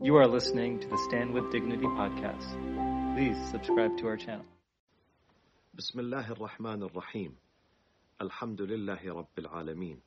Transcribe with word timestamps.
You 0.00 0.14
are 0.14 0.28
listening 0.28 0.78
to 0.78 0.86
the 0.86 0.96
Stand 1.08 1.34
with 1.34 1.50
Dignity 1.50 1.82
podcast. 1.82 2.46
Please 3.16 3.36
subscribe 3.50 3.96
to 3.98 4.06
our 4.06 4.16
channel. 4.16 4.46
بسم 5.74 6.00
الله 6.00 6.32
الرحمن 6.32 6.82
الرحيم 6.82 7.36
الحمد 8.22 8.62
لله 8.62 9.00
رب 9.14 9.38
العالمين 9.38 10.00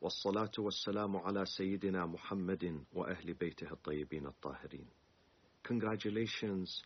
والصلاة 0.00 0.52
والسلام 0.58 1.16
على 1.16 1.44
سيدنا 1.46 2.06
محمد 2.06 2.84
وأهل 2.94 3.34
بيته 3.34 3.72
الطيبين 3.72 4.26
الطاهرين 4.26 4.86
Congratulations 5.64 6.82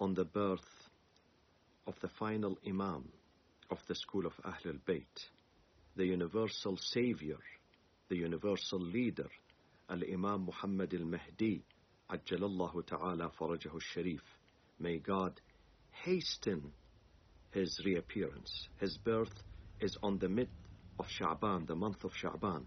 on 0.00 0.14
the 0.14 0.24
birth 0.24 0.88
of 1.86 1.94
the 2.00 2.08
final 2.08 2.58
Imam 2.66 3.04
of 3.70 3.78
the 3.86 3.94
school 3.94 4.26
of 4.26 4.32
Ahlul 4.44 4.80
Bayt, 4.84 5.28
the 5.94 6.04
universal 6.06 6.76
savior, 6.76 7.38
the 8.08 8.16
universal 8.16 8.80
leader, 8.80 9.28
Al-Imam 9.90 10.46
Muhammad 10.46 10.94
al-Mahdi, 10.94 11.62
Ajjalallahu 12.10 12.86
ta'ala 12.86 13.30
farajahu 13.38 13.80
sharif. 13.80 14.22
May 14.78 14.98
God 14.98 15.40
hasten 16.04 16.72
his 17.52 17.80
reappearance. 17.84 18.68
His 18.80 18.98
birth 18.98 19.42
is 19.80 19.96
on 20.02 20.18
the 20.18 20.28
mid 20.28 20.48
of 20.98 21.06
Sha'ban, 21.06 21.66
the 21.66 21.76
month 21.76 22.04
of 22.04 22.12
Sha'ban. 22.12 22.64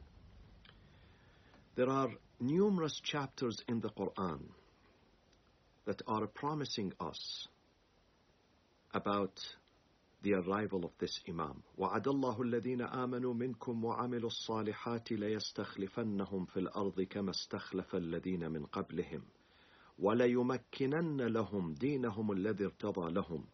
There 1.75 1.89
are 1.89 2.09
numerous 2.39 2.99
chapters 3.03 3.57
in 3.67 3.81
the 3.81 3.89
Quran 3.89 4.41
that 5.85 6.01
are 6.07 6.27
promising 6.27 6.93
us 6.99 7.47
about 8.93 9.39
the 10.23 10.33
arrival 10.33 10.85
of 10.85 10.91
this 10.99 11.19
Imam. 11.27 11.63
وعد 11.77 12.07
الله 12.07 12.41
الذين 12.41 12.81
آمنوا 12.81 13.33
منكم 13.33 13.85
وعملوا 13.85 14.29
الصالحات 14.29 15.11
ليستخلفنهم 15.11 16.45
في 16.45 16.59
الأرض 16.59 17.01
كما 17.01 17.31
استخلف 17.31 17.95
الذين 17.95 18.51
من 18.51 18.65
قبلهم. 18.65 19.21
وليمكنن 19.99 21.21
لهم 21.21 21.73
دينهم 21.73 22.31
الذي 22.31 22.65
ارتضى 22.65 23.11
لهم. 23.11 23.45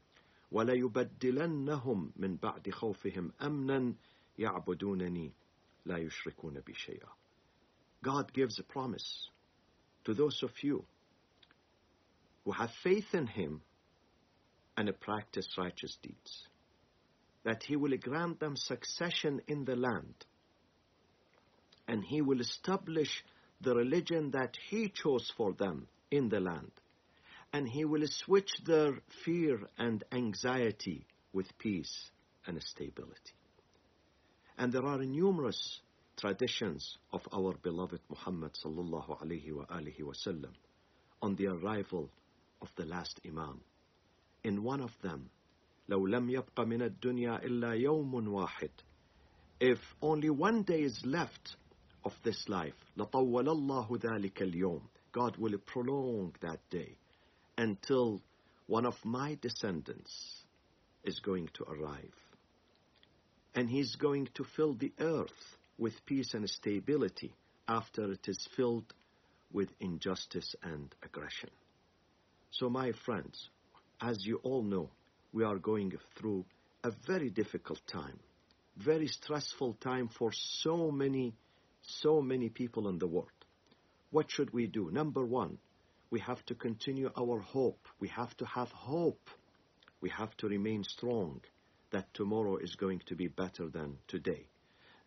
وليبدلنهم 0.52 2.12
من 2.16 2.36
بعد 2.36 2.70
خوفهم 2.70 3.32
أمنا 3.42 3.94
يعبدونني 4.40 5.34
لا 5.86 5.98
يشركون 5.98 6.60
بي 6.60 6.74
شيئا. 6.74 7.10
God 8.04 8.34
gives 8.34 8.60
a 8.60 8.64
promise 8.64 9.30
to 10.04 10.14
those 10.14 10.44
of 10.44 10.52
you 10.62 10.86
who 12.44 12.52
have 12.52 12.70
faith 12.84 13.14
in 13.14 13.28
Him 13.28 13.62
and 14.76 15.00
practice 15.00 15.48
righteous 15.58 15.98
deeds, 16.02 16.48
that 17.44 17.64
He 17.64 17.76
will 17.76 17.96
grant 17.98 18.40
them 18.40 18.56
succession 18.56 19.42
in 19.48 19.66
the 19.66 19.76
land, 19.76 20.26
and 21.88 22.04
He 22.04 22.22
will 22.22 22.40
establish 22.40 23.24
the 23.62 23.76
religion 23.76 24.32
that 24.32 24.58
He 24.70 24.90
chose 24.90 25.32
for 25.36 25.54
them 25.54 25.88
in 26.12 26.30
the 26.30 26.40
land, 26.40 26.72
and 27.52 27.68
He 27.68 27.86
will 27.86 28.06
switch 28.08 28.52
their 28.66 28.94
fear 29.24 29.60
and 29.78 30.04
anxiety 30.12 31.06
with 31.34 31.58
peace 31.58 32.12
and 32.46 32.62
stability. 32.62 33.34
And 34.58 34.72
there 34.72 34.86
are 34.86 35.00
numerous 35.00 35.82
traditions 36.18 36.98
of 37.12 37.22
our 37.34 37.56
beloved 37.64 38.00
Muhammad 38.10 38.52
sallallahu 38.64 39.22
alaihi 39.22 40.02
wasallam 40.02 40.54
on 41.22 41.36
the 41.36 41.48
arrival 41.48 42.10
of 42.62 42.70
the 42.76 42.86
last 42.86 43.20
Imam. 43.26 43.62
In 44.44 44.64
one 44.64 44.82
of 44.82 44.92
them, 45.02 45.30
لو 45.89 46.07
لم 46.07 46.31
يبق 46.31 46.61
من 46.61 46.83
الدنيا 46.83 47.45
إلا 47.45 47.73
يوم 47.73 48.29
واحد 48.29 48.71
If 49.61 49.79
only 50.03 50.31
one 50.31 50.63
day 50.63 50.83
is 50.83 51.05
left 51.05 51.57
of 52.05 52.13
this 52.23 52.49
life, 52.49 52.77
لطول 52.97 53.49
الله 53.49 53.99
ذلك 54.03 54.43
اليوم 54.43 54.83
God 55.13 55.37
will 55.37 55.59
prolong 55.59 56.35
that 56.41 56.61
day 56.71 56.97
until 57.57 58.23
one 58.67 58.87
of 58.87 58.95
my 59.05 59.37
descendants 59.41 60.45
is 61.05 61.19
going 61.21 61.49
to 61.55 61.65
arrive. 61.65 62.15
And 63.55 63.69
he's 63.69 63.97
going 63.97 64.29
to 64.35 64.45
fill 64.57 64.75
the 64.75 64.93
earth 65.01 65.57
with 65.79 65.95
peace 66.07 66.35
and 66.35 66.49
stability 66.49 67.35
after 67.67 68.13
it 68.13 68.29
is 68.29 68.49
filled 68.57 68.93
with 69.53 69.71
injustice 69.81 70.55
and 70.63 70.95
aggression. 71.03 71.51
So, 72.51 72.69
my 72.69 72.93
friends, 73.05 73.49
as 74.01 74.19
you 74.25 74.37
all 74.43 74.63
know, 74.63 74.91
we 75.34 75.44
are 75.44 75.58
going 75.58 75.92
through 76.16 76.46
a 76.84 76.92
very 77.08 77.30
difficult 77.30 77.82
time, 77.88 78.20
very 78.78 79.08
stressful 79.08 79.74
time 79.82 80.08
for 80.08 80.32
so 80.32 80.92
many, 80.92 81.34
so 81.82 82.22
many 82.22 82.50
people 82.50 82.88
in 82.88 83.00
the 83.00 83.08
world. 83.08 83.30
What 84.12 84.30
should 84.30 84.54
we 84.54 84.68
do? 84.68 84.92
Number 84.92 85.26
one, 85.26 85.58
we 86.12 86.20
have 86.20 86.46
to 86.46 86.56
continue 86.56 87.10
our 87.18 87.40
hope. 87.40 87.88
We 88.00 88.10
have 88.10 88.38
to 88.38 88.46
have 88.46 88.70
hope. 88.70 89.30
We 90.02 90.10
have 90.10 90.38
to 90.38 90.48
remain 90.48 90.84
strong 90.84 91.42
that 91.92 92.14
tomorrow 92.14 92.58
is 92.58 92.76
going 92.76 93.02
to 93.08 93.16
be 93.16 93.28
better 93.28 93.68
than 93.70 93.98
today. 94.08 94.48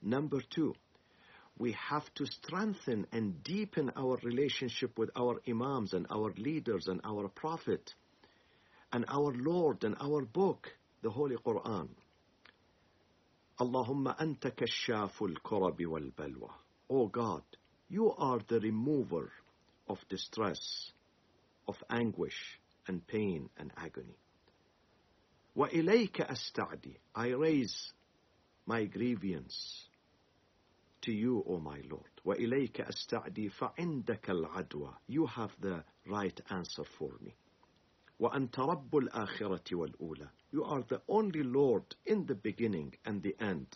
Number 0.03 0.41
two, 0.50 0.75
we 1.58 1.72
have 1.72 2.12
to 2.14 2.26
strengthen 2.26 3.06
and 3.12 3.43
deepen 3.44 3.93
our 3.97 4.19
relationship 4.22 4.98
with 4.98 5.10
our 5.16 5.41
imams 5.48 5.93
and 5.93 6.06
our 6.10 6.32
leaders 6.37 6.88
and 6.88 7.00
our 7.04 7.28
prophet 7.28 7.94
and 8.92 9.04
our 9.08 9.32
Lord 9.32 9.84
and 9.84 9.97
our 10.00 10.22
book, 10.22 10.69
the 11.02 11.10
Holy 11.10 11.36
Quran. 11.36 11.88
Allahumma 13.58 14.16
anta 14.19 14.50
kashaful 14.50 15.34
kurabi 15.44 15.86
wal 15.86 16.10
balwa. 16.16 16.50
O 16.91 17.06
God, 17.06 17.42
you 17.88 18.12
are 18.12 18.41
the 18.48 18.60
remover 18.60 19.30
of 19.88 19.98
distress, 20.08 20.92
of 21.66 21.76
anguish 21.91 22.58
and 22.86 23.06
pain 23.06 23.48
and 23.58 23.72
agony. 23.76 24.16
Wa 25.54 25.69
ilayka 25.69 26.30
asta'di. 26.30 26.96
I 27.14 27.28
raise 27.28 27.92
my 28.66 28.84
grievance 28.84 29.88
to 31.02 31.12
you, 31.12 31.42
O 31.48 31.58
my 31.58 31.80
Lord. 31.91 32.10
Wa 32.25 32.34
ilayka 32.34 32.88
asta'di 32.88 33.50
fa 33.52 33.72
indaka 33.78 34.30
al-adwa. 34.30 34.94
You 35.06 35.26
have 35.26 35.50
the 35.60 35.82
right 36.06 36.38
answer 36.50 36.84
for 36.98 37.10
me. 37.22 37.34
وأنت 38.19 38.59
رب 38.59 38.97
الآخرة 38.97 39.75
والأولى 39.75 40.29
You 40.53 40.63
are 40.63 40.84
the 40.84 41.01
only 41.07 41.44
Lord 41.44 41.95
in 42.06 42.25
the 42.25 42.35
beginning 42.35 42.94
and 43.06 43.23
the 43.23 43.35
end. 43.39 43.67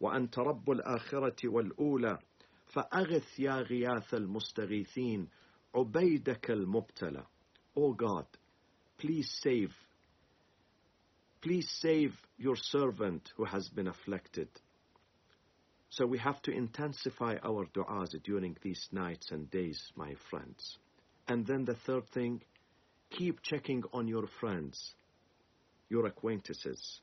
وأنت 0.00 0.38
رب 0.38 0.70
الآخرة 0.70 1.48
والأولى 1.48 2.18
فأغث 2.66 3.38
يا 3.40 3.62
غياث 3.62 4.14
المستغيثين 4.14 5.28
عبيدك 5.74 6.50
المبتلى 6.50 7.26
O 7.76 7.92
God, 7.92 8.26
please 8.98 9.30
save 9.42 9.72
Please 11.46 11.70
save 11.80 12.12
your 12.38 12.56
servant 12.56 13.32
who 13.36 13.44
has 13.44 13.68
been 13.68 13.86
afflicted. 13.86 14.48
So 15.90 16.04
we 16.04 16.18
have 16.18 16.42
to 16.42 16.50
intensify 16.50 17.36
our 17.44 17.66
du'as 17.66 18.20
during 18.24 18.56
these 18.62 18.88
nights 18.90 19.30
and 19.30 19.48
days, 19.50 19.80
my 19.94 20.14
friends. 20.28 20.78
And 21.28 21.46
then 21.46 21.64
the 21.64 21.76
third 21.86 22.08
thing, 22.10 22.42
keep 23.11 23.41
checking 23.43 23.83
on 23.93 24.07
your 24.07 24.27
friends, 24.39 24.95
your 25.89 26.07
acquaintances, 26.07 27.01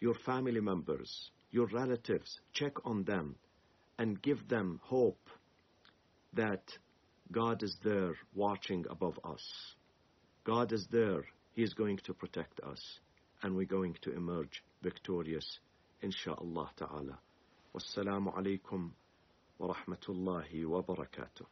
your 0.00 0.14
family 0.26 0.60
members, 0.60 1.30
your 1.50 1.66
relatives. 1.66 2.40
Check 2.52 2.72
on 2.84 3.04
them 3.04 3.36
and 3.98 4.20
give 4.22 4.48
them 4.48 4.80
hope 4.82 5.28
that 6.34 6.62
God 7.30 7.62
is 7.62 7.76
there 7.84 8.14
watching 8.34 8.84
above 8.90 9.18
us. 9.24 9.42
God 10.44 10.72
is 10.72 10.86
there. 10.90 11.24
He 11.52 11.62
is 11.62 11.74
going 11.74 11.98
to 12.04 12.14
protect 12.14 12.60
us 12.60 12.80
and 13.42 13.54
we're 13.54 13.66
going 13.66 13.96
to 14.02 14.14
emerge 14.14 14.62
victorious 14.82 15.58
insha'Allah 16.02 16.68
ta'ala. 16.78 17.18
Wassalamu 17.74 18.34
alaikum 18.36 18.90
wa 19.58 19.74
rahmatullahi 19.74 20.66
wa 20.66 20.82
barakatuh. 20.82 21.46